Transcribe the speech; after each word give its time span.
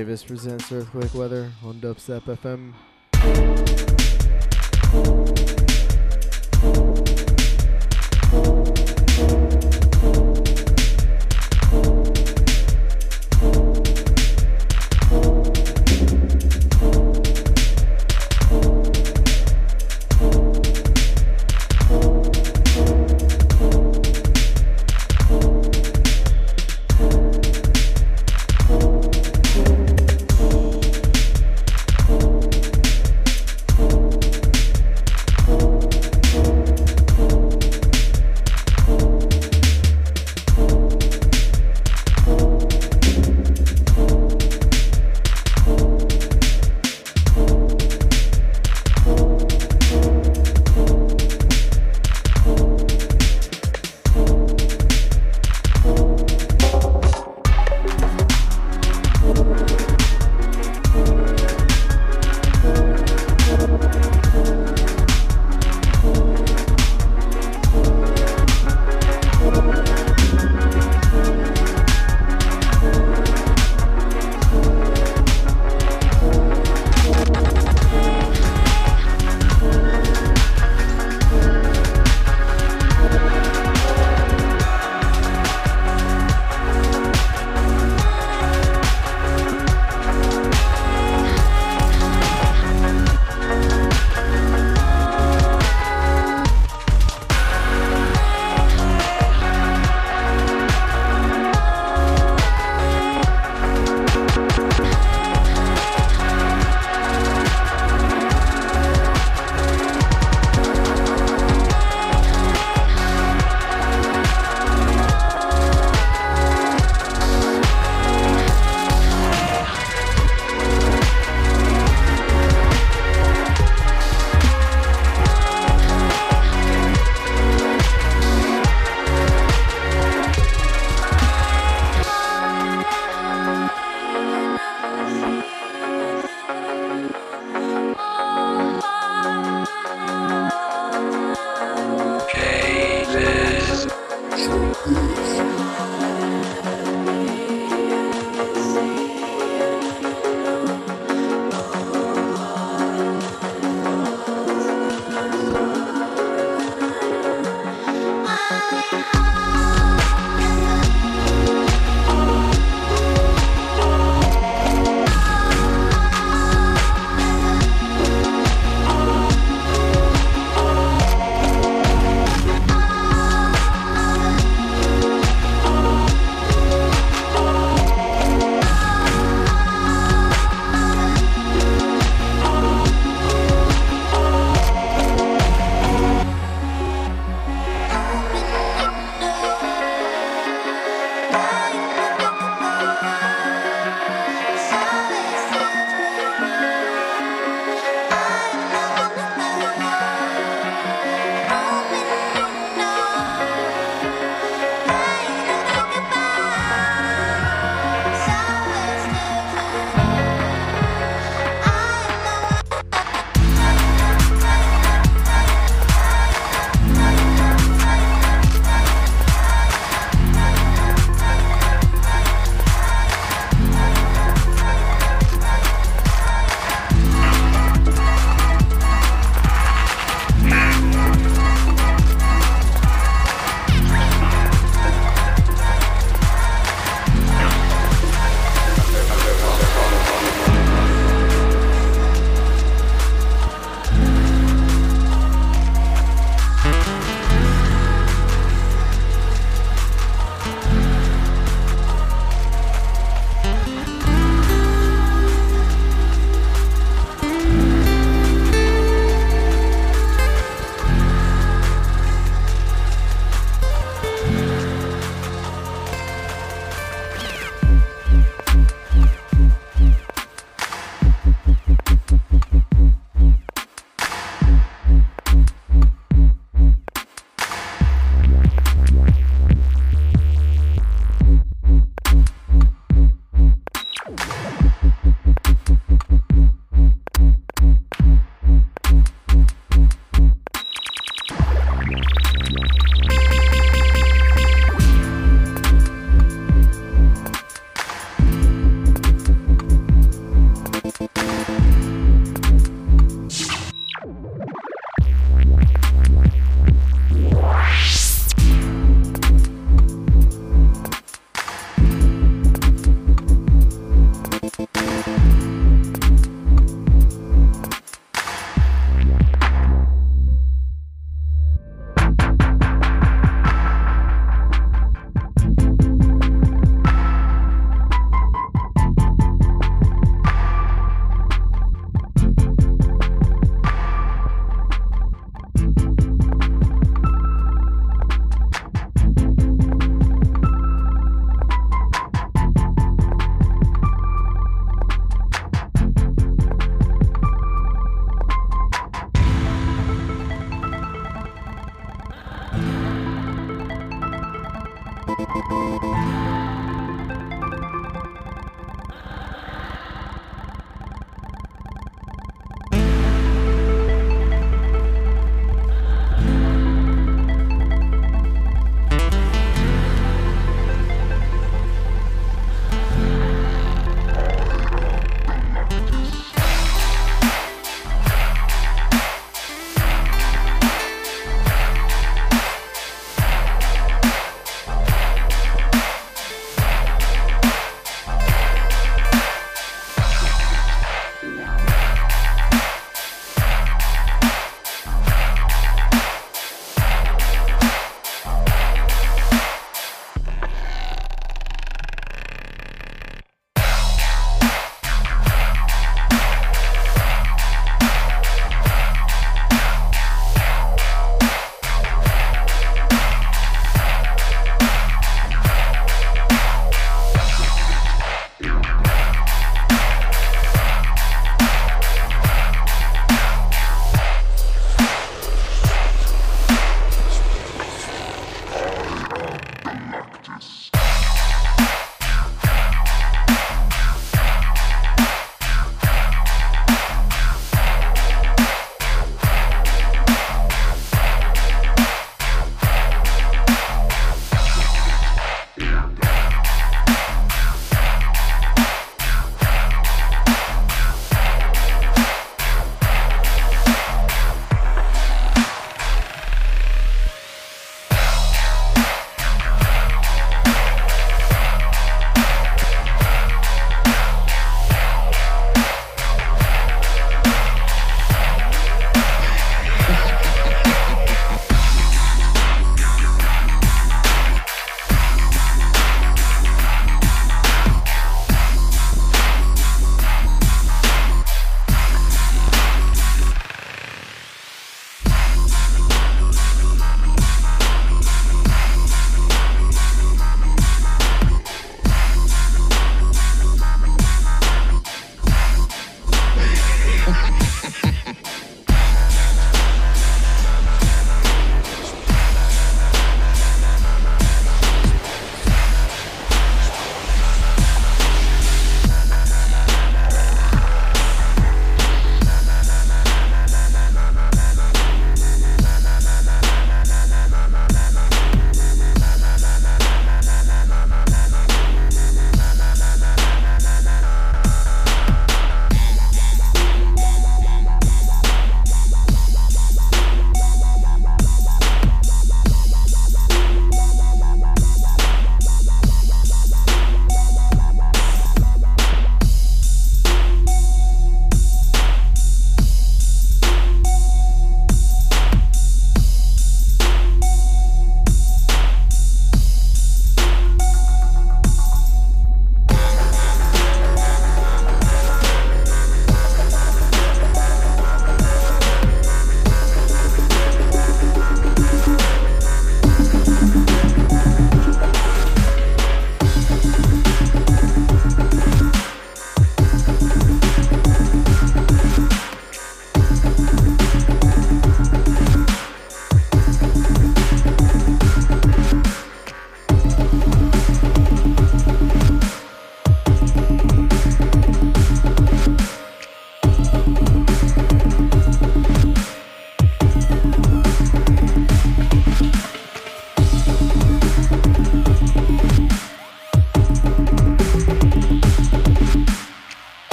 JVIZ 0.00 0.26
presents 0.26 0.72
Earthquake 0.72 1.12
Weather 1.12 1.52
on 1.62 1.74
Dubstep 1.78 2.22
FM. 2.22 2.72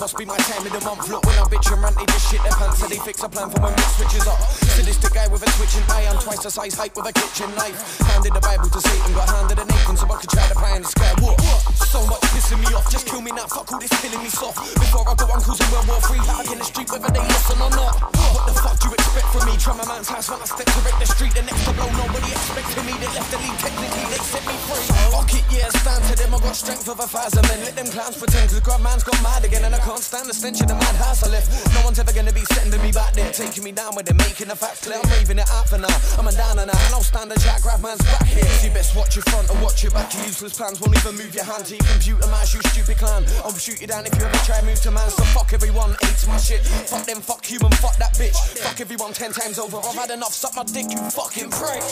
Must 0.00 0.16
be 0.16 0.24
my 0.24 0.36
time 0.36 0.66
in 0.66 0.72
the 0.72 0.80
month. 0.84 1.08
Look, 1.08 1.24
when 1.24 1.38
I 1.38 1.44
bitch 1.48 1.70
and 1.72 1.80
they 1.96 2.06
just 2.06 2.28
shit 2.28 2.42
their 2.42 2.52
pants. 2.52 2.78
So 2.80 2.86
they 2.86 2.98
fix 2.98 3.22
a 3.22 3.28
plan 3.28 3.48
for 3.50 3.60
when 3.60 3.72
it 3.72 3.90
switches 3.96 4.26
up. 4.26 4.40
Sadistic 4.76 5.12
guy 5.12 5.26
with 5.28 5.42
a 5.42 5.50
twitching 5.56 5.84
eye. 5.88 6.06
I'm 6.10 6.18
twice 6.18 6.42
the 6.42 6.50
size 6.50 6.74
height 6.74 6.92
with 6.96 7.06
a 7.06 7.12
kitchen 7.12 7.48
knife. 7.54 7.78
Handed 8.12 8.34
the 8.34 8.40
Bible 8.40 8.68
to 8.68 8.80
Satan, 8.80 9.12
got 9.14 9.28
handed 9.30 9.58
an 9.58 9.68
Nathan 9.68 9.96
so 9.96 10.06
I 10.10 10.16
could 10.20 10.30
try 10.30 10.46
to 10.48 10.54
pie 10.54 10.76
in 10.76 10.82
the 10.82 10.88
sky. 10.88 11.12
What? 11.22 11.40
So 11.86 12.04
much 12.06 12.24
pissing 12.34 12.60
me 12.60 12.68
off. 12.74 12.90
Just 12.90 13.06
kill 13.06 13.22
me 13.22 13.32
now. 13.32 13.46
Fuck 13.46 13.72
all 13.72 13.80
this 13.80 13.92
killing 14.02 14.22
me 14.22 14.28
soft. 14.28 14.58
Before 14.74 15.06
I 15.08 15.14
go 15.14 15.26
uncles 15.32 15.60
in 15.60 15.68
World 15.72 15.86
War 15.88 16.00
Three, 16.04 16.22
out 16.28 16.46
in 16.50 16.58
the 16.58 16.66
street 16.66 16.90
whether 16.90 17.10
they 17.10 17.24
listen 17.24 17.58
or 17.62 17.70
not. 17.72 17.94
What 18.34 18.44
the 18.46 18.54
fuck 18.58 18.76
do 18.80 18.88
you 18.90 18.94
expect 18.94 19.28
from 19.32 19.44
me? 19.48 19.56
Try 19.56 19.74
my 19.76 19.86
man's 19.86 20.08
house 20.08 20.28
when 20.28 20.40
I 20.42 20.46
step 20.50 20.66
to 20.66 20.80
the 20.82 21.08
street. 21.08 21.32
The 21.32 21.42
next 21.42 21.64
to 21.64 21.72
blow, 21.72 21.88
nobody 21.94 22.30
expecting 22.32 22.84
me. 22.84 22.94
They 23.00 23.10
left 23.16 23.30
the 23.32 23.38
lead 23.38 23.58
technically, 23.58 24.06
they 24.12 24.22
free. 24.22 24.45
Fuck 24.66 25.32
it, 25.34 25.44
yeah, 25.50 25.68
stand 25.80 26.02
to 26.10 26.14
them. 26.16 26.34
I 26.34 26.38
got 26.38 26.56
strength 26.56 26.88
of 26.88 27.00
a 27.00 27.06
thousand 27.06 27.46
men. 27.48 27.60
Let 27.64 27.76
them 27.76 27.88
clowns 27.88 28.16
pretend, 28.16 28.50
cause 28.50 28.60
God 28.60 28.82
man's 28.82 29.04
got 29.04 29.20
mad 29.22 29.44
again 29.44 29.64
and 29.64 29.74
I 29.74 29.78
can't 29.78 30.02
stand 30.02 30.28
the 30.28 30.34
stench 30.34 30.60
of 30.60 30.68
the 30.68 30.74
madhouse 30.74 31.22
I 31.22 31.28
left. 31.30 31.48
No 31.74 31.84
one's 31.84 31.98
ever 31.98 32.12
gonna 32.12 32.32
be 32.32 32.44
sending 32.52 32.80
me 32.82 32.92
back 32.92 33.14
there, 33.14 33.30
taking 33.32 33.64
me 33.64 33.72
down 33.72 33.94
with 33.94 34.06
them, 34.06 34.16
making 34.18 34.48
the 34.48 34.56
facts 34.56 34.84
clear. 34.84 34.98
I'm 35.02 35.08
raving 35.10 35.38
it 35.38 35.48
out 35.50 35.68
for 35.68 35.78
now. 35.78 35.96
I'm 36.18 36.26
a 36.26 36.32
down 36.32 36.58
and 36.58 36.70
and 36.70 36.92
I'll 36.92 37.02
stand 37.02 37.32
a 37.32 37.38
jack, 37.38 37.62
grab 37.62 37.80
man's 37.80 38.02
back 38.10 38.26
here. 38.26 38.44
You 38.62 38.70
best 38.74 38.96
watch 38.96 39.16
your 39.16 39.22
front 39.30 39.50
or 39.50 39.56
watch 39.62 39.82
your 39.82 39.92
back. 39.92 40.12
Your 40.14 40.24
useless 40.26 40.56
plans 40.56 40.80
won't 40.80 40.96
even 40.98 41.14
move 41.16 41.34
your 41.34 41.44
hand 41.44 41.64
to 41.66 41.74
your 41.76 41.86
computer, 41.86 42.26
man. 42.26 42.44
You 42.50 42.60
stupid 42.74 42.98
clown. 42.98 43.24
I'll 43.44 43.54
shoot 43.54 43.80
you 43.80 43.86
down 43.86 44.06
if 44.06 44.14
you 44.18 44.26
ever 44.26 44.40
try 44.44 44.60
move 44.62 44.80
to 44.82 44.90
man. 44.90 45.10
So 45.10 45.22
fuck 45.30 45.52
everyone, 45.52 45.96
hates 46.02 46.26
my 46.26 46.36
shit. 46.36 46.60
Fuck 46.90 47.06
them, 47.06 47.20
fuck 47.22 47.44
human, 47.44 47.72
fuck 47.78 47.96
that 47.96 48.14
bitch. 48.14 48.36
Fuck 48.58 48.80
everyone 48.80 49.12
ten 49.12 49.32
times 49.32 49.58
over. 49.58 49.78
I've 49.78 49.94
had 49.94 50.10
enough, 50.10 50.34
suck 50.34 50.54
my 50.56 50.64
dick, 50.64 50.90
you 50.90 50.98
fucking 51.10 51.50
prick. 51.50 51.82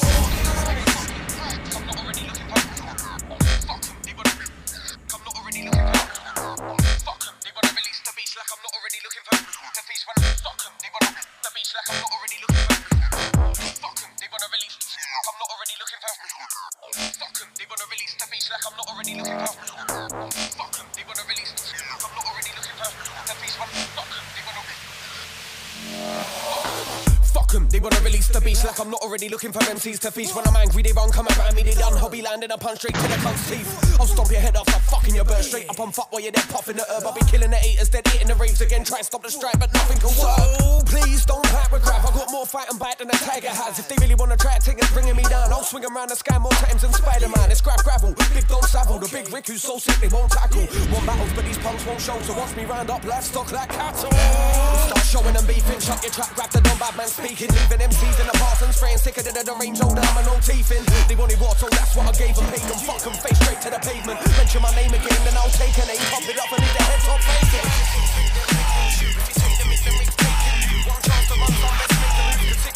Like 28.65 28.81
I'm 28.81 28.91
not 28.91 29.03
already 29.03 29.29
looking 29.29 29.53
for 29.53 29.61
MCs 29.61 30.01
to 30.01 30.11
feast. 30.11 30.35
When 30.35 30.47
I'm 30.47 30.57
angry, 30.57 30.83
they 30.83 30.93
run, 30.93 31.11
come 31.11 31.29
around 31.29 31.55
me, 31.55 31.63
they 31.63 31.75
done. 31.75 31.97
Hobby 31.97 32.23
landing 32.23 32.51
a 32.51 32.59
punch 32.59 32.79
straight 32.79 32.95
to 32.95 33.03
the 33.03 33.19
cunt's 33.23 33.49
teeth. 33.49 33.69
I'll 34.01 34.07
stomp 34.07 34.31
your 34.31 34.41
head 34.41 34.57
off, 34.57 34.69
I'm 34.69 34.81
fucking 34.81 35.15
your 35.15 35.25
bird 35.25 35.45
straight 35.45 35.69
up 35.69 35.79
on 35.79 35.93
fuck 35.93 36.11
while 36.13 36.23
you're 36.23 36.33
there 36.33 36.45
puffing 36.49 36.77
the 36.77 36.85
herb. 36.91 37.05
I'll 37.07 37.15
be 37.15 37.21
killing 37.31 37.51
the 37.51 37.57
haters, 37.57 37.89
dead 37.89 38.07
hitting 38.09 38.29
the 38.29 38.35
raves 38.35 38.61
again. 38.61 38.85
Try 38.85 38.99
to 38.99 39.05
stop 39.05 39.23
the 39.23 39.31
strike, 39.31 39.59
but 39.59 39.73
nothing 39.73 39.99
can 39.99 40.11
work. 40.19 40.39
So 40.39 40.83
please 40.87 41.25
don't 41.25 41.45
pack 41.45 41.71
with 41.71 41.83
crap. 41.83 42.05
I 42.05 42.11
got 42.17 42.31
more 42.31 42.47
fight 42.47 42.69
and 42.71 42.79
bite 42.79 42.99
than 42.99 43.09
a 43.11 43.19
tiger 43.23 43.49
has. 43.49 43.79
If 43.79 43.89
they 43.89 43.97
really 44.01 44.15
wanna 44.15 44.37
try 44.37 44.59
to 44.59 44.63
take 44.65 44.79
it, 44.79 44.89
bringing 44.93 45.17
me 45.17 45.25
down, 45.25 45.53
I'll 45.53 45.65
swing 45.65 45.85
around 45.85 46.11
the 46.11 46.17
sky 46.17 46.39
more 46.39 46.53
times 46.65 46.83
than 46.83 46.93
Spider 46.93 47.29
Man. 47.29 47.51
It's 47.51 47.61
scrap 47.61 47.83
gravel, 47.85 48.15
big 48.35 48.49
don't 48.49 48.65
saddle. 48.65 48.99
The 48.99 49.09
big 49.09 49.33
Rick 49.33 49.49
who's 49.49 49.63
so 49.63 49.79
sick 49.79 49.97
they 50.01 50.09
won't 50.09 50.33
tackle. 50.33 50.67
One 50.91 51.05
battles, 51.07 51.33
but 51.35 51.45
these 51.45 51.59
punks 51.59 51.85
won't 51.87 52.01
show. 52.01 52.19
So 52.23 52.33
watch 52.35 52.57
me 52.57 52.65
round 52.65 52.91
up 52.91 53.05
livestock 53.05 53.53
like 53.53 53.71
cattle. 53.71 54.11
Start 54.11 55.05
showing 55.05 55.35
them 55.35 55.47
beefing, 55.47 55.81
shut 55.81 56.03
your 56.03 56.13
trap, 56.13 56.35
grab 56.35 56.51
the 56.51 56.61
dumb 56.61 56.79
bad 56.79 56.97
man 56.97 57.09
speaking, 57.09 57.44
leaving 57.51 57.83
MCs 57.85 58.21
in 58.21 58.27
the 58.27 58.37
and 58.65 58.73
spraying 58.73 58.99
sicker 58.99 59.23
than 59.23 59.35
the 59.35 59.55
range 59.61 59.81
older, 59.83 60.01
I'm 60.01 60.25
no 60.25 60.39
teeth 60.41 60.71
in. 60.73 60.85
They 61.09 61.17
wanted 61.17 61.41
water, 61.41 61.67
so 61.67 61.69
that's 61.69 61.95
what 61.97 62.07
I 62.09 62.13
gave 62.17 62.37
them. 62.37 62.47
Paid 62.49 62.65
them, 62.65 62.81
fuck 62.87 63.03
them, 63.03 63.13
face 63.21 63.39
straight 63.43 63.61
to 63.67 63.71
the 63.71 63.81
pavement. 63.83 64.21
Mention 64.39 64.63
my 64.63 64.73
name 64.73 64.95
again, 64.95 65.21
then 65.27 65.37
I'll 65.37 65.53
take 65.53 65.77
a 65.77 65.85
name, 65.85 66.01
pop 66.09 66.25
it 66.25 66.39
up 66.39 66.51
and 66.53 66.61
leave 66.63 66.77
the 66.77 66.83
head 66.85 67.01
top 67.05 67.21
tick 67.21 67.85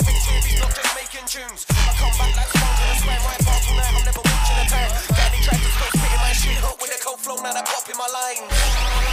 victories, 0.08 0.60
not 0.60 0.72
just 0.74 0.92
making 0.96 1.26
tunes. 1.26 1.66
I 1.68 1.92
come 1.96 2.14
back 2.18 2.32
like 2.36 2.50
sponge 2.52 2.80
and 2.82 2.90
I 2.90 2.96
swear 3.00 3.18
right 3.24 3.42
bar 3.44 3.60
tonight. 3.60 3.92
I'm 3.94 4.04
never 4.04 4.22
watching 4.24 4.58
a 4.58 4.66
time. 4.68 4.90
Daddy 5.16 5.40
tried 5.44 5.62
to 5.62 5.70
stop 5.72 5.90
spitting 5.96 6.22
my 6.22 6.32
shit 6.32 6.64
up 6.64 6.76
with 6.80 6.92
a 6.92 6.98
cold 7.04 7.20
flow, 7.20 7.36
now 7.36 7.52
that 7.52 7.66
pop 7.66 7.88
in 7.88 7.96
my 7.96 8.08
line. 8.08 9.07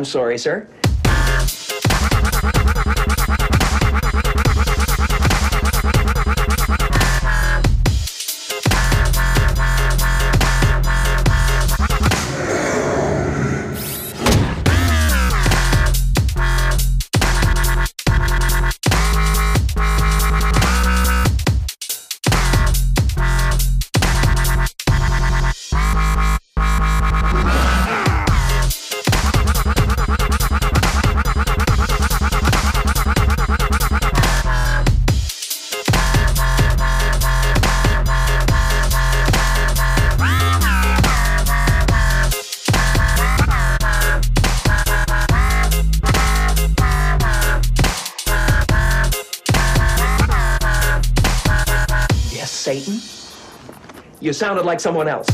I'm 0.00 0.06
sorry, 0.06 0.38
sir. 0.38 0.66
You 54.30 54.34
sounded 54.34 54.64
like 54.64 54.78
someone 54.78 55.08
else. 55.08 55.26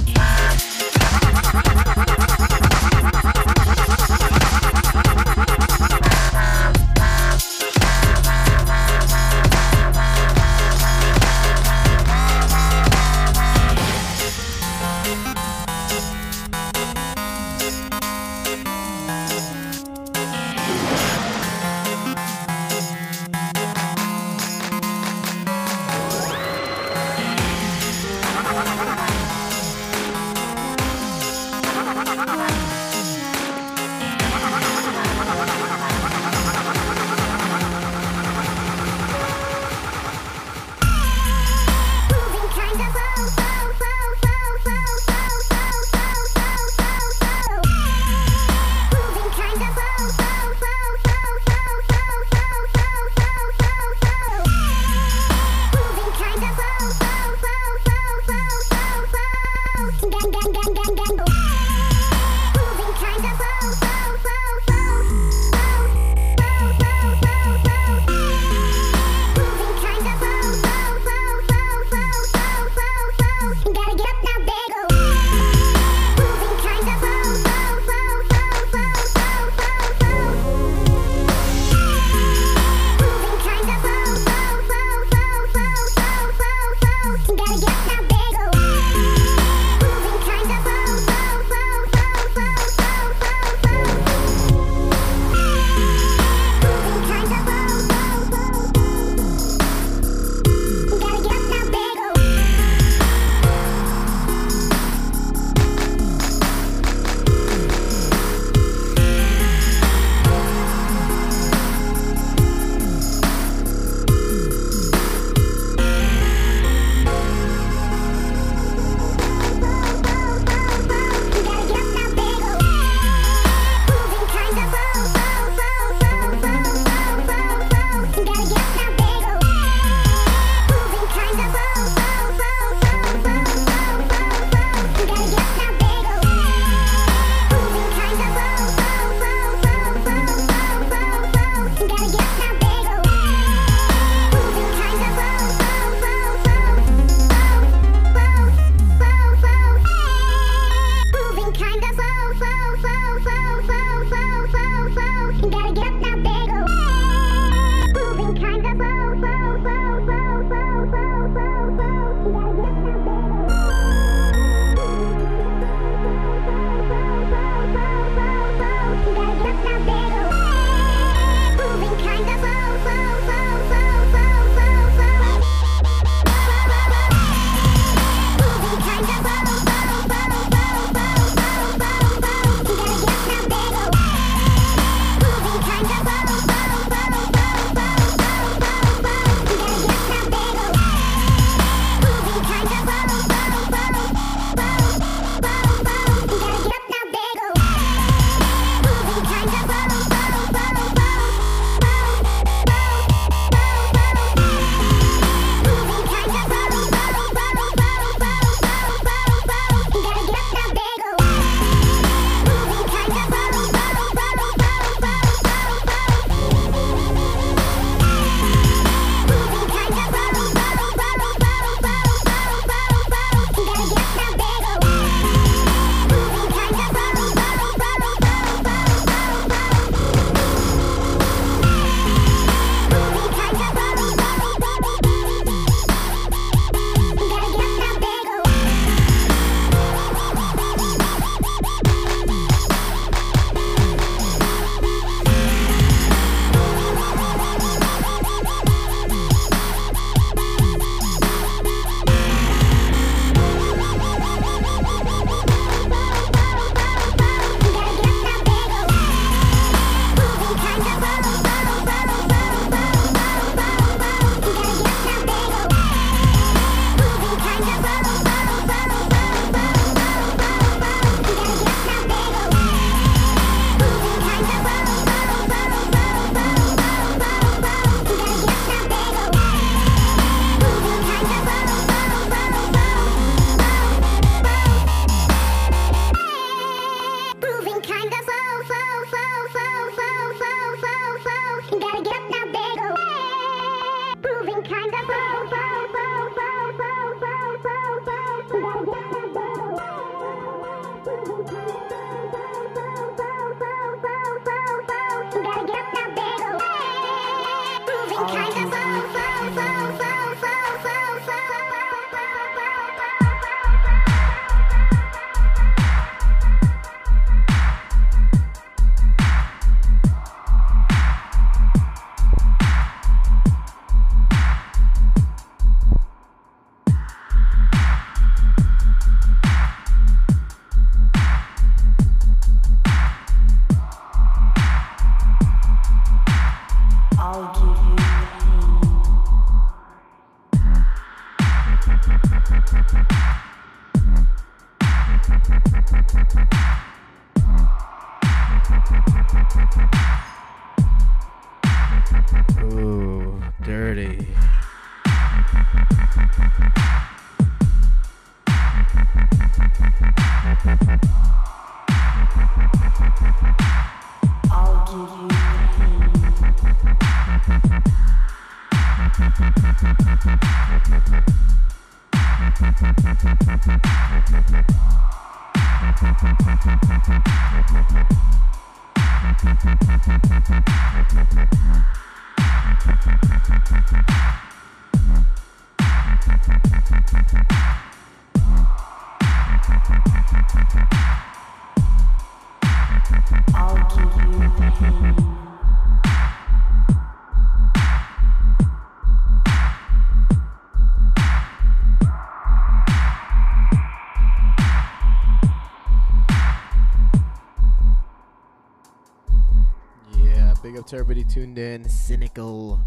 to 410.86 410.96
everybody 410.96 411.24
tuned 411.24 411.58
in. 411.58 411.88
Cynical, 411.88 412.78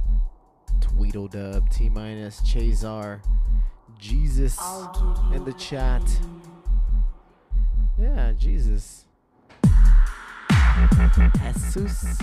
Tweedledub, 0.79 1.69
T 1.69 1.89
minus, 1.89 2.39
Chazar, 2.41 3.19
Jesus 3.97 4.57
in 5.33 5.43
the 5.43 5.53
chat. 5.53 6.01
Yeah, 7.99 8.31
Jesus. 8.37 9.03
Jesus. 11.73 12.17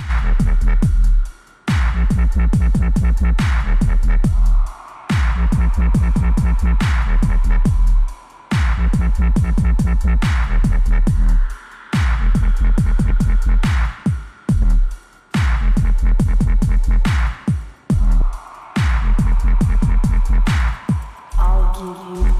I'll 21.38 21.72
give 21.72 21.96
you 22.16 22.32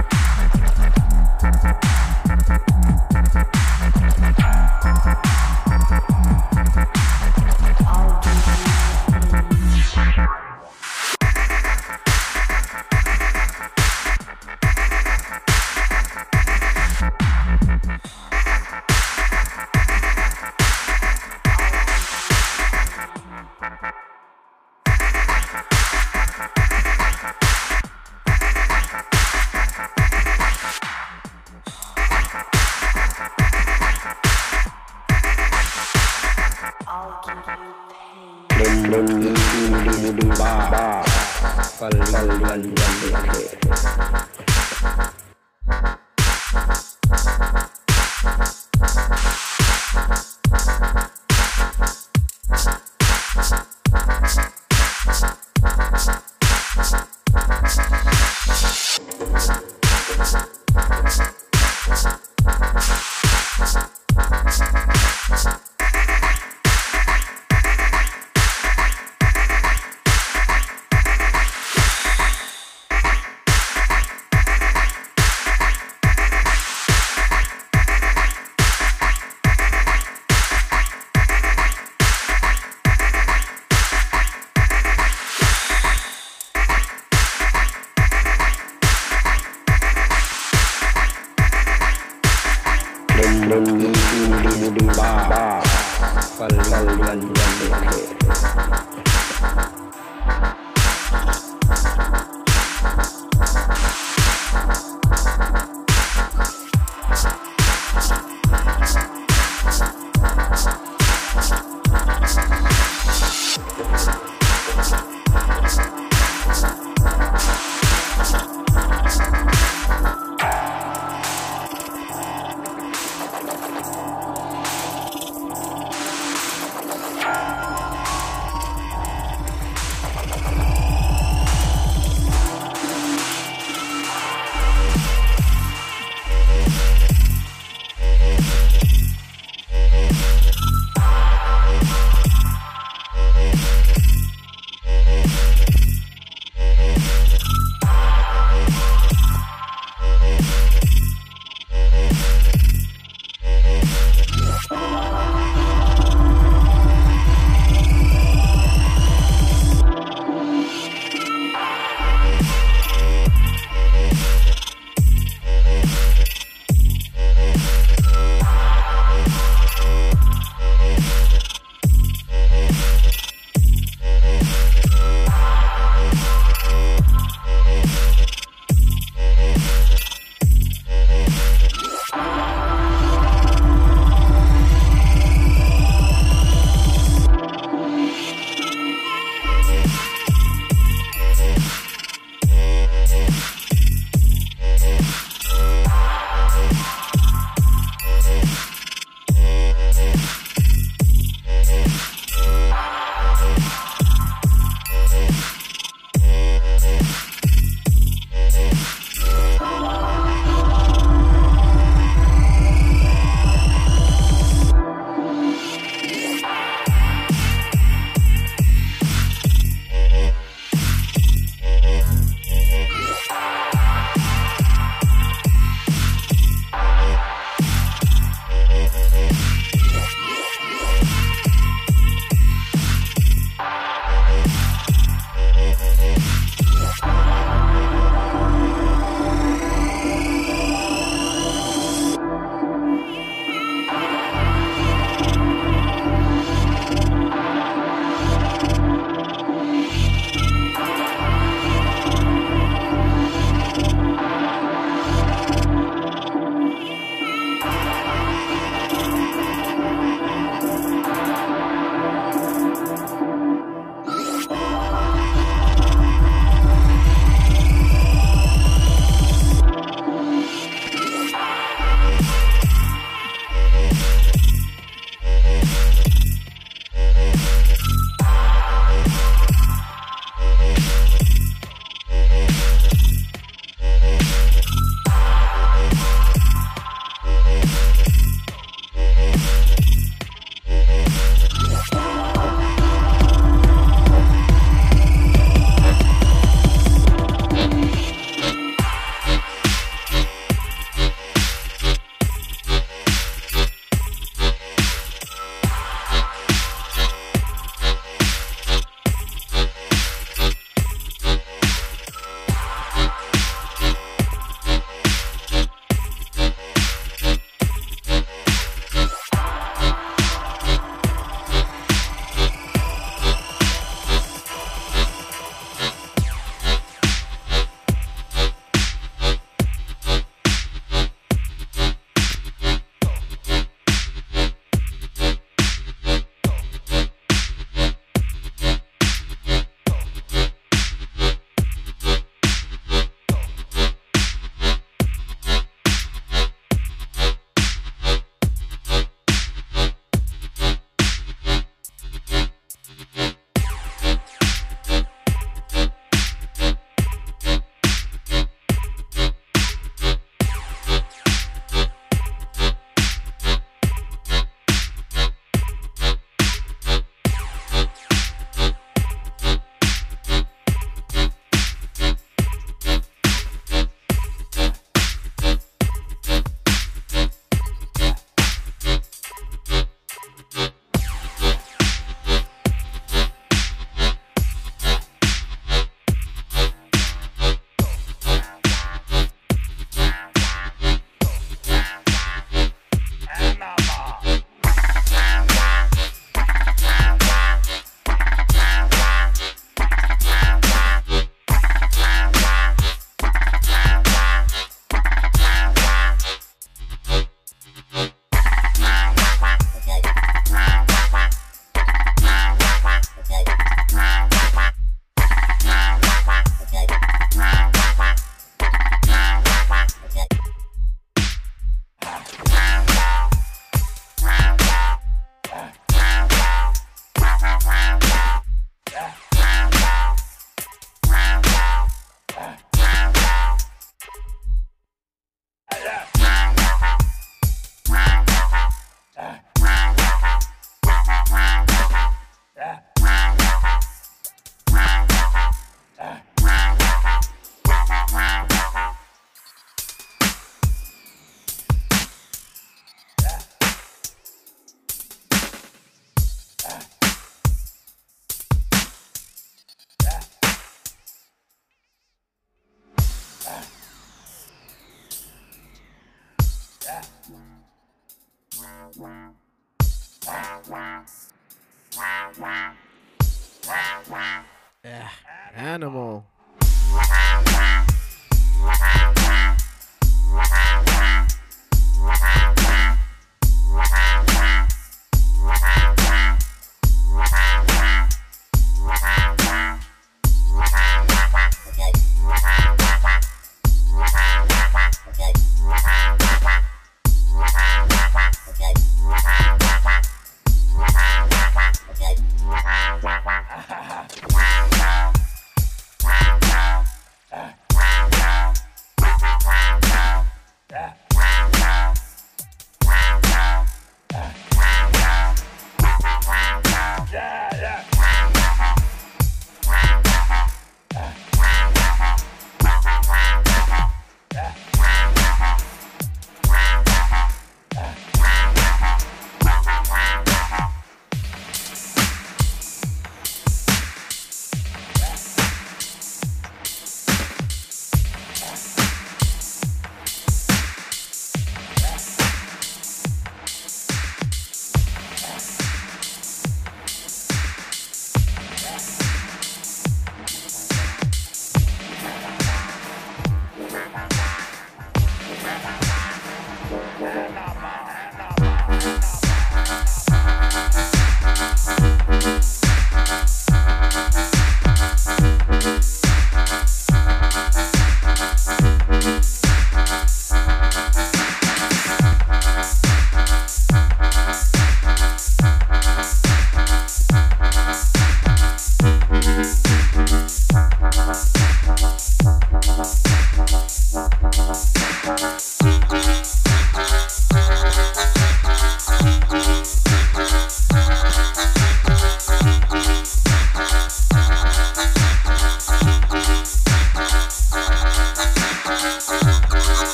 pain. 0.00 0.27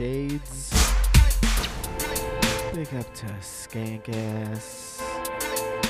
Shades. 0.00 0.70
Big 2.72 2.88
up 2.94 3.12
to 3.16 3.26
Skankass. 3.42 4.98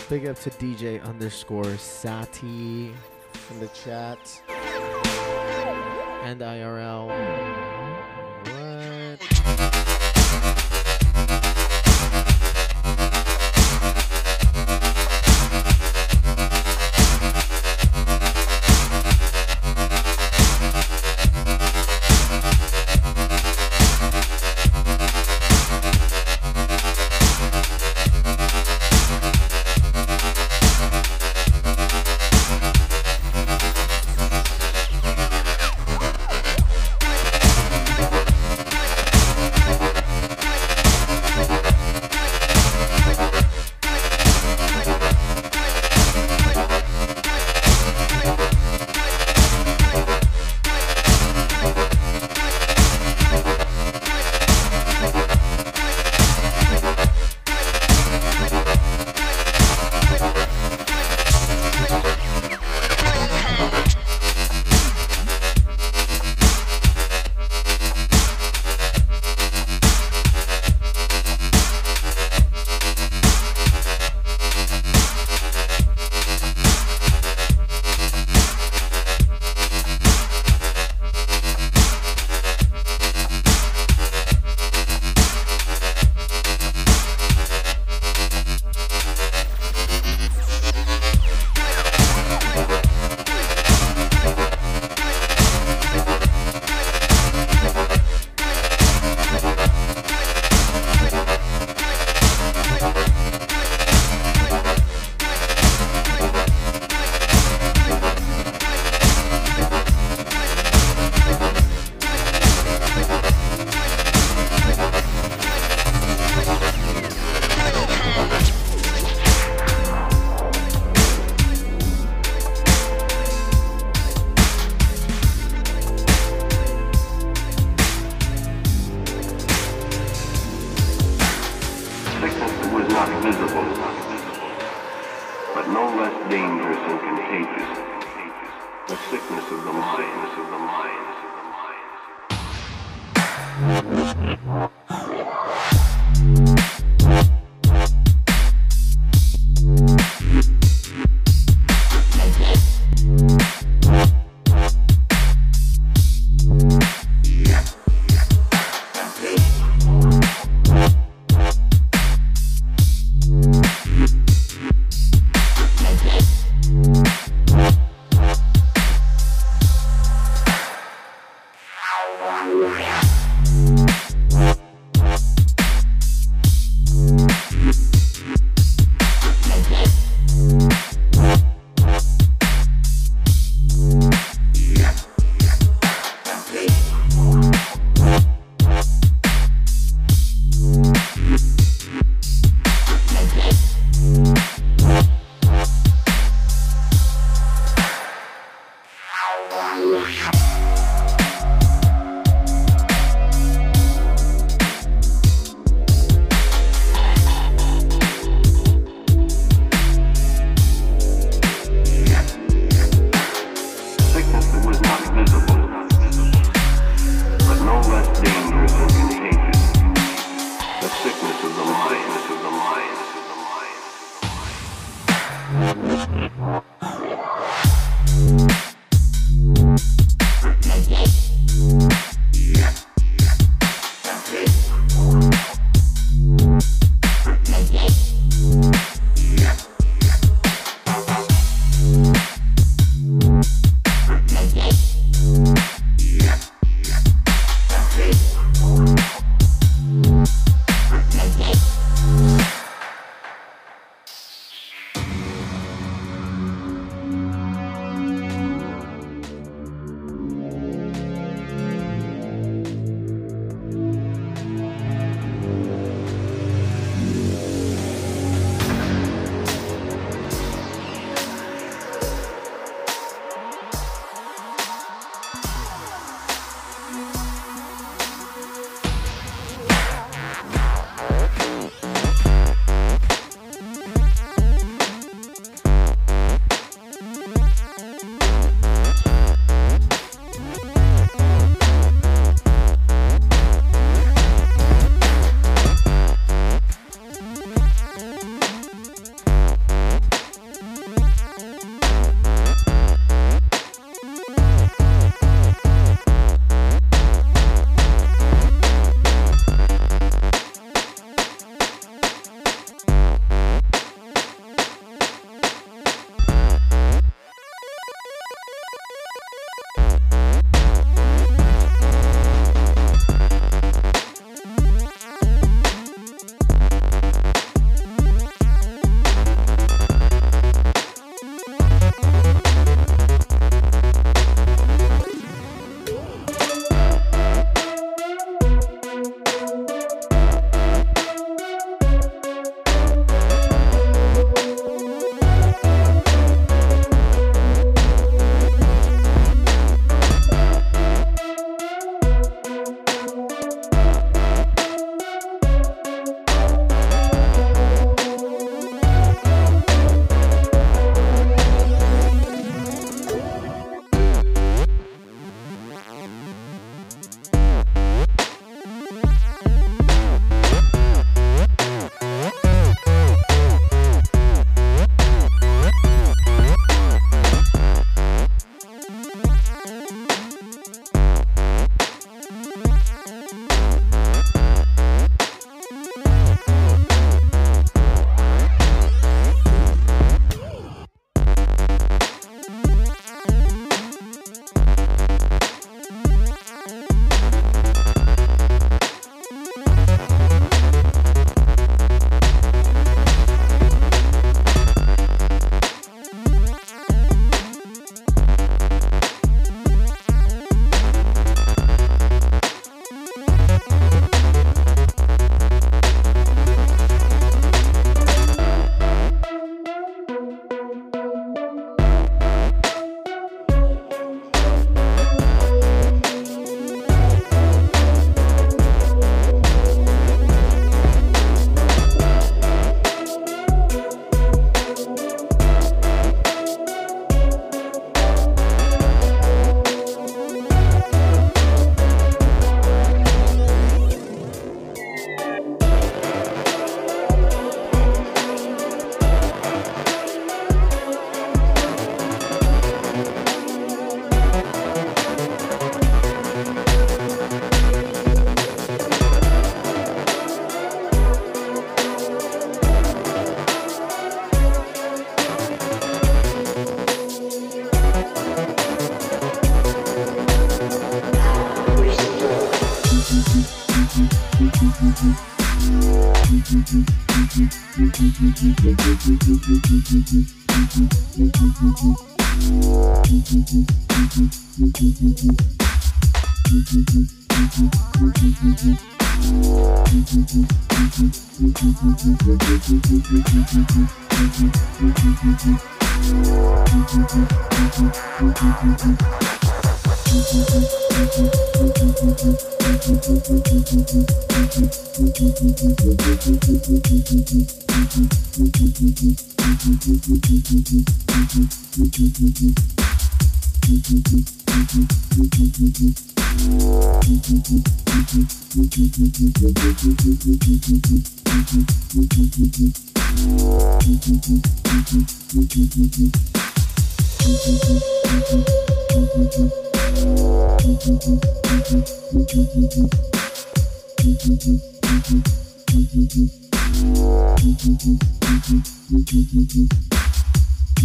Big 0.08 0.26
up 0.26 0.36
to 0.40 0.50
DJ 0.50 1.00
underscore 1.04 1.76
Sati 1.76 2.92
in 3.50 3.60
the 3.60 3.68
chat. 3.68 4.18
And 6.24 6.40
IRL. 6.40 7.09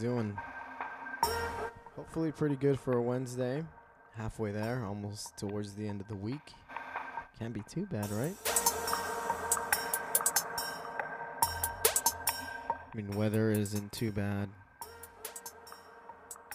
doing? 0.00 0.36
Hopefully 1.94 2.32
pretty 2.32 2.56
good 2.56 2.80
for 2.80 2.96
a 2.96 3.02
Wednesday. 3.02 3.62
Halfway 4.16 4.50
there, 4.50 4.82
almost 4.86 5.36
towards 5.36 5.74
the 5.74 5.86
end 5.86 6.00
of 6.00 6.08
the 6.08 6.16
week. 6.16 6.54
Can't 7.38 7.52
be 7.52 7.62
too 7.68 7.84
bad, 7.86 8.10
right? 8.10 8.34
I 12.64 12.96
mean, 12.96 13.10
weather 13.10 13.50
isn't 13.50 13.92
too 13.92 14.10
bad. 14.10 14.48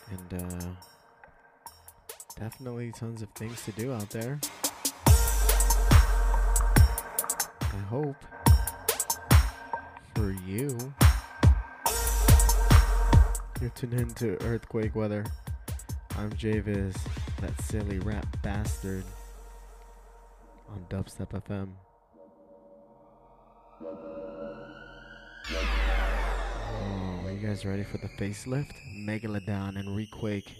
And 0.09 0.33
uh 0.43 0.65
definitely 2.39 2.91
tons 2.91 3.21
of 3.21 3.29
things 3.29 3.63
to 3.65 3.71
do 3.73 3.93
out 3.93 4.09
there. 4.09 4.39
I 7.71 7.79
hope 7.89 8.25
for 10.15 10.31
you. 10.45 10.93
You're 13.61 13.69
tuned 13.69 13.93
into 13.93 14.41
Earthquake 14.43 14.95
Weather. 14.95 15.25
I'm 16.17 16.29
JVIZ, 16.31 16.97
that 17.39 17.61
silly 17.61 17.99
rap 17.99 18.25
bastard 18.43 19.05
on 20.69 20.85
Dubstep 20.89 21.29
FM. 21.29 21.69
Oh, 26.67 27.21
are 27.25 27.31
you 27.31 27.47
guys 27.47 27.65
ready 27.65 27.83
for 27.83 27.97
the 27.97 28.09
facelift? 28.09 28.73
Megalodon 29.07 29.79
and 29.79 29.87
Requake. 29.89 30.51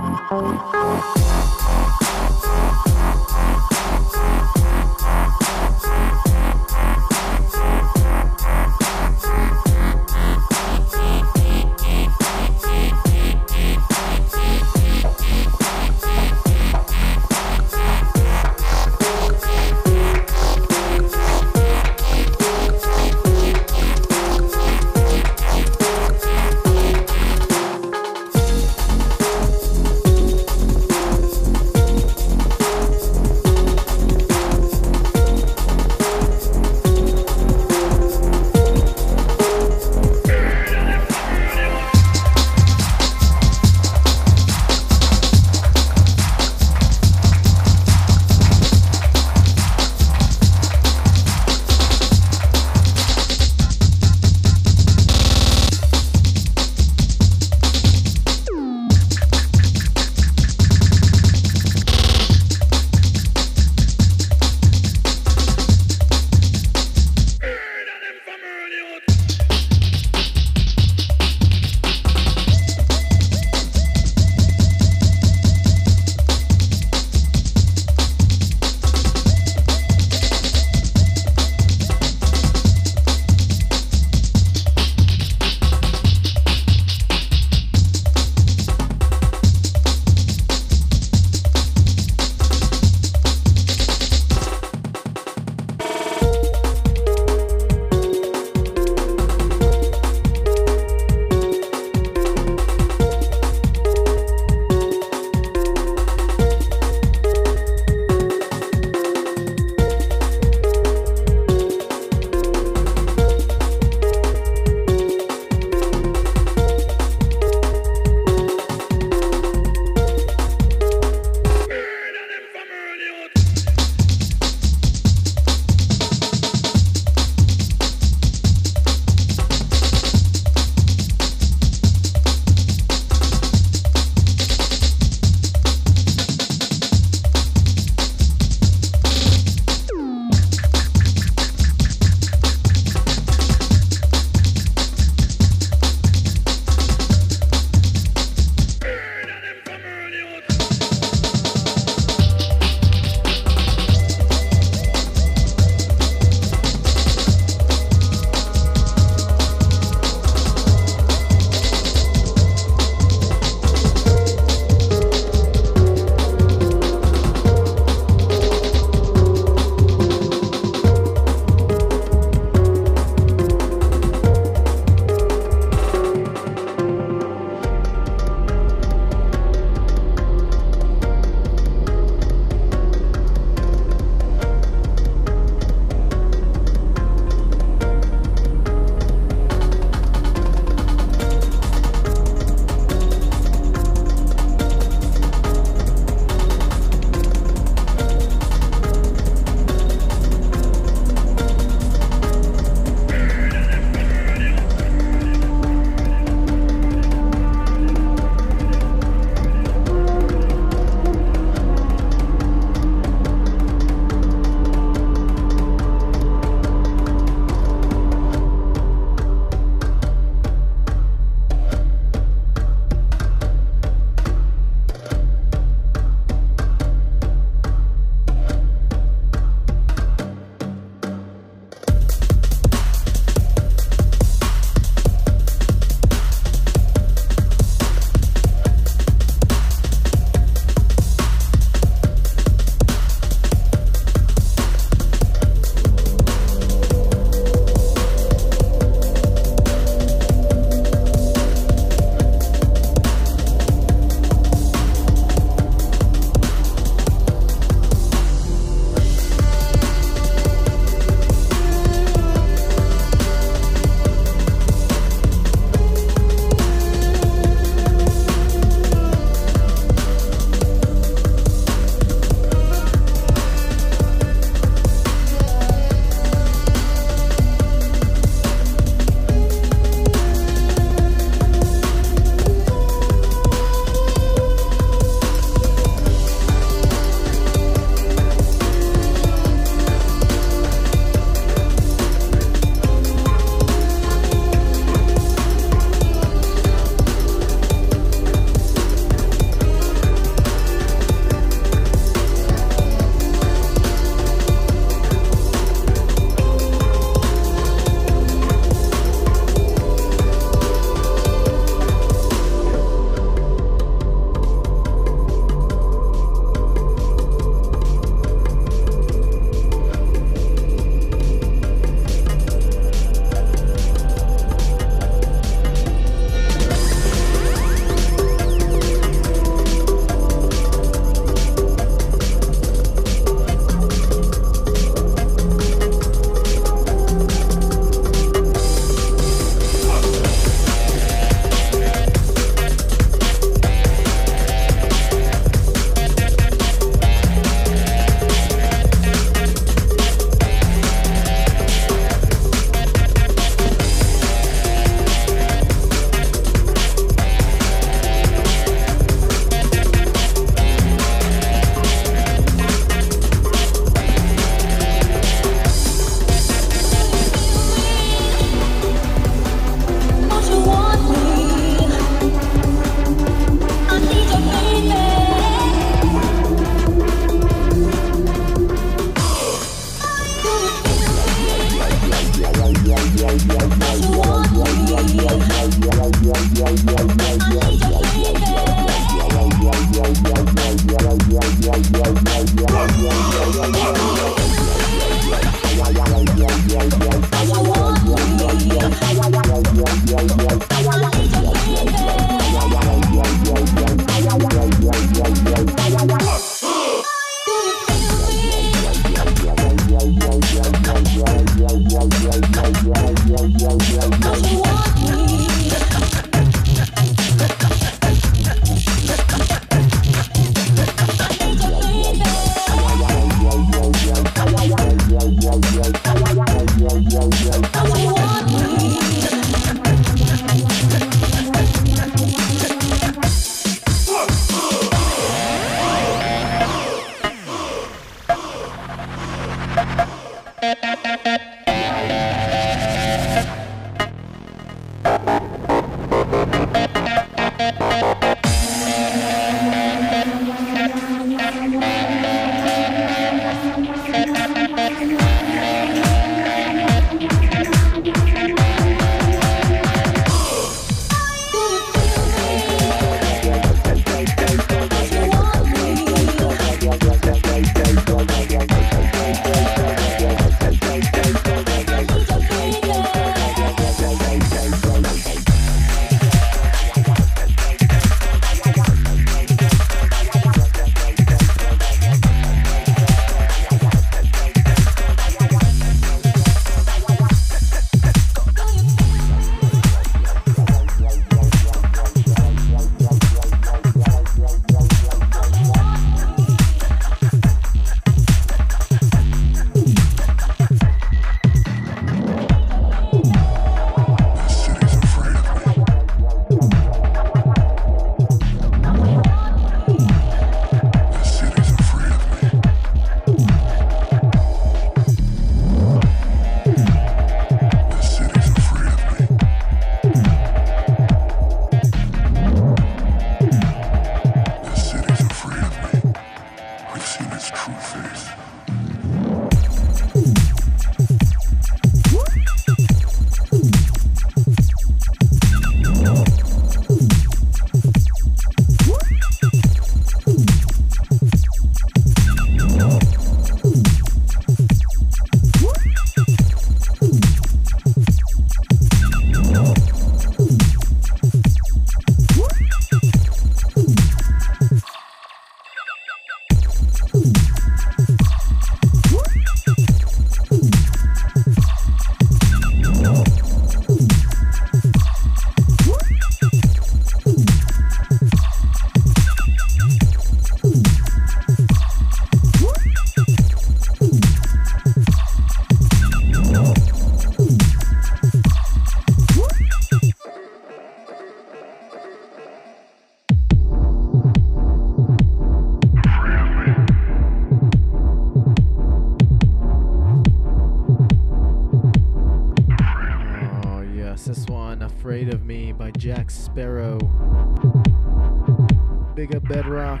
Tweedledub. 599.48 600.00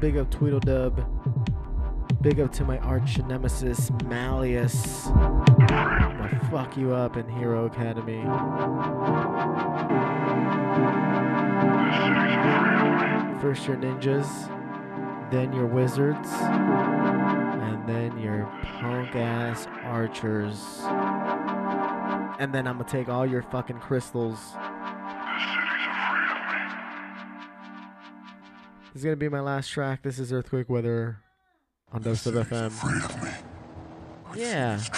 Big 0.00 0.16
up 0.18 0.30
Tweedle 0.30 0.60
Dub, 0.60 1.04
big 2.22 2.38
up 2.38 2.52
to 2.52 2.64
my 2.64 2.78
arch 2.78 3.18
nemesis, 3.18 3.90
Malleus. 4.04 5.06
Gonna 5.06 6.48
fuck 6.50 6.76
you 6.76 6.92
up 6.92 7.16
in 7.16 7.26
Hero 7.28 7.64
Academy. 7.64 8.22
First 13.40 13.66
your 13.66 13.76
ninjas, 13.76 14.28
then 15.30 15.52
your 15.52 15.66
wizards, 15.66 16.28
and 16.30 17.88
then 17.88 18.18
your 18.18 18.44
punk 18.62 19.16
ass 19.16 19.66
archers. 19.82 20.82
And 22.38 22.52
then 22.52 22.68
I'm 22.68 22.76
gonna 22.76 22.88
take 22.88 23.08
all 23.08 23.24
your 23.24 23.42
fucking 23.42 23.78
crystals 23.78 24.52
This 28.96 29.02
is 29.02 29.04
gonna 29.04 29.16
be 29.16 29.28
my 29.28 29.40
last 29.40 29.68
track. 29.68 30.00
This 30.00 30.18
is 30.18 30.32
Earthquake 30.32 30.70
Weather 30.70 31.18
on 31.92 32.02
Dubstep 32.02 32.46
FM. 32.46 32.72
Yeah. 34.34 34.76
It's 34.76 34.88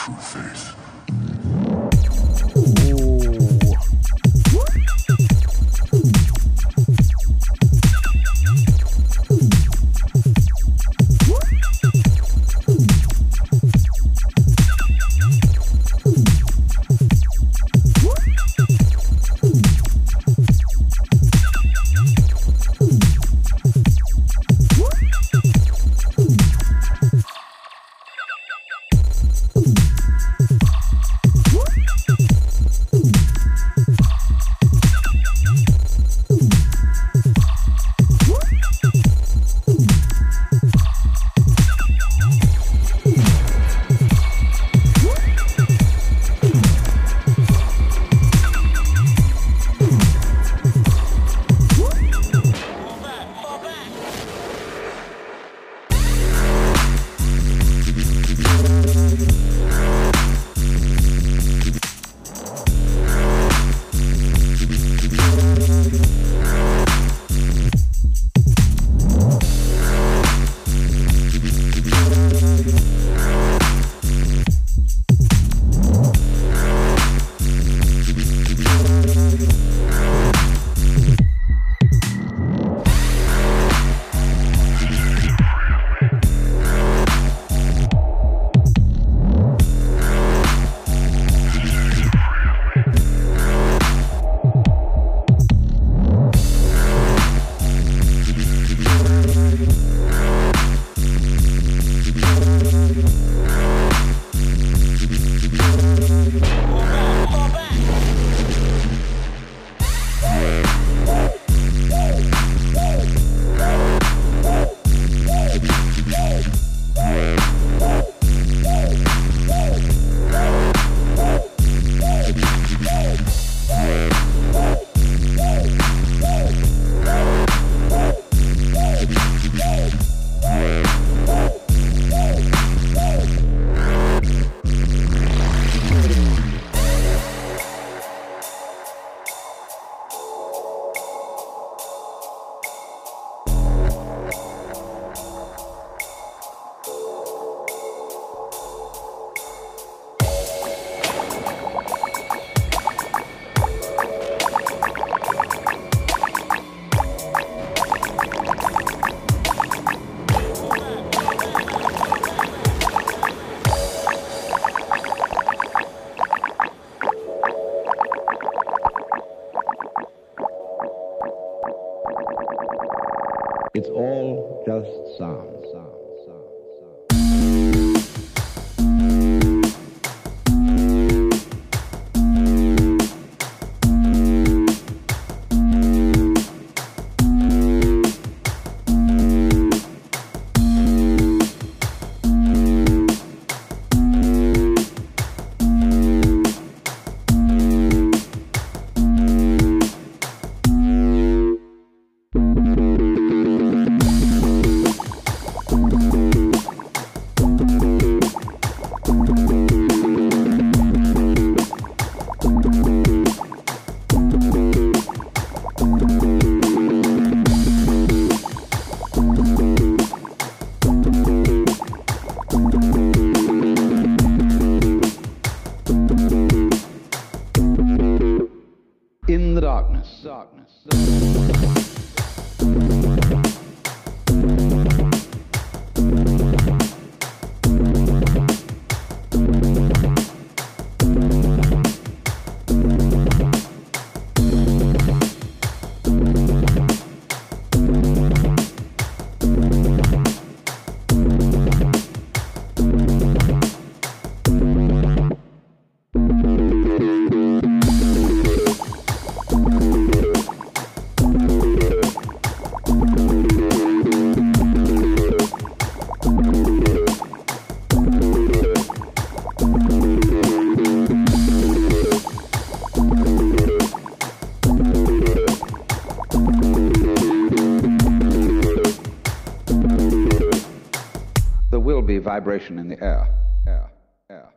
vibration 282.39 282.79
in 282.79 282.89
the 282.89 283.03
air. 283.03 283.29
Air. 283.67 283.91
Air. 284.31 284.49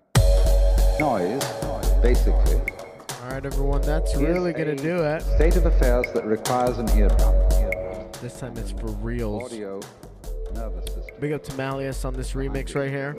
Noise, 1.00 1.44
basically, 2.04 2.62
All 3.24 3.32
right, 3.32 3.44
everyone, 3.44 3.82
that's 3.82 4.16
really 4.16 4.54
gonna 4.54 4.76
do 4.76 4.98
it. 4.98 5.24
State 5.24 5.56
of 5.56 5.66
affairs 5.66 6.06
that 6.14 6.24
requires 6.24 6.78
an 6.78 6.88
eardrum. 6.90 7.34
This 8.22 8.40
time 8.40 8.56
it's 8.58 8.70
for 8.70 8.92
reals. 9.02 9.46
Audio, 9.46 9.80
nervous 10.54 10.94
system. 10.94 11.16
Big 11.20 11.32
up 11.32 11.44
to 11.46 11.54
Malleus 11.54 12.06
on 12.06 12.14
this 12.14 12.34
remix 12.34 12.76
right 12.76 12.92
here. 12.92 13.16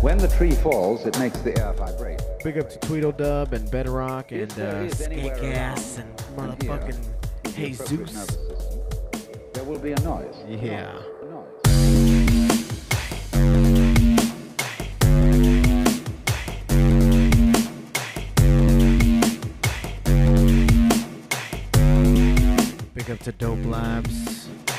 When 0.00 0.16
the 0.16 0.28
tree 0.28 0.52
falls, 0.52 1.04
it 1.04 1.18
makes 1.18 1.40
the 1.40 1.58
air 1.58 1.74
vibrate. 1.74 2.22
Big 2.42 2.56
up 2.56 2.70
to 2.70 2.78
Tweedledub 2.78 3.52
and 3.52 3.70
Bedrock 3.70 4.32
and 4.32 4.50
uh, 4.58 4.88
is 4.88 4.98
Ass 5.02 5.98
and 5.98 6.16
motherfucking 6.38 6.96
in 7.44 7.52
the 7.76 7.84
Jesus. 7.86 8.38
There 9.52 9.64
will 9.64 9.78
be 9.78 9.92
a 9.92 10.00
noise. 10.00 10.36
Yeah. 10.48 10.98
To 23.24 23.32
Dope 23.32 23.66
Labs. 23.66 24.69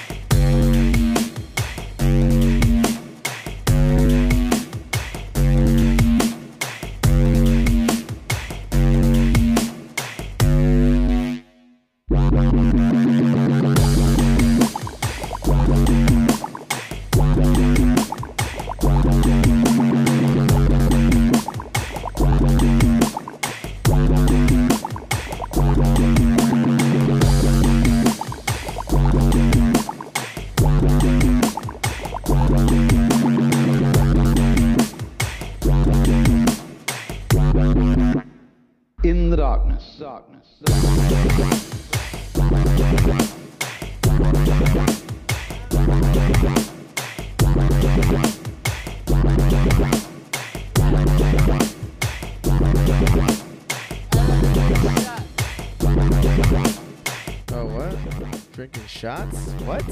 Shots? 59.11 59.37
What? 59.65 59.83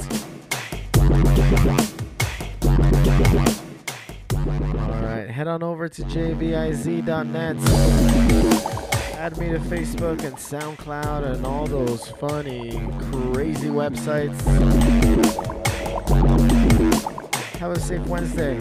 Alright, 4.74 5.28
head 5.28 5.46
on 5.46 5.62
over 5.62 5.88
to 5.90 6.02
jviz.net. 6.02 7.56
Add 9.18 9.36
me 9.36 9.50
to 9.50 9.58
Facebook 9.58 10.24
and 10.24 10.36
SoundCloud 10.36 11.34
and 11.34 11.44
all 11.44 11.66
those 11.66 12.08
funny, 12.12 12.80
crazy 13.10 13.68
websites. 13.68 14.40
Have 17.58 17.72
a 17.72 17.78
safe 17.78 18.06
Wednesday. 18.06 18.58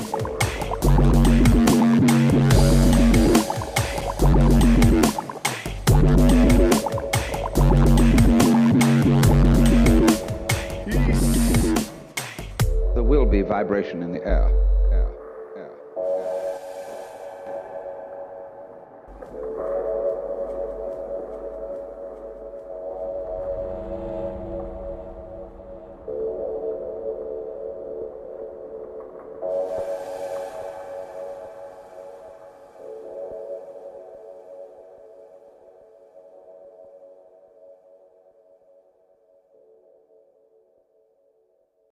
Vibration 13.50 14.04
in 14.04 14.14
the 14.14 14.24
air. 14.26 14.78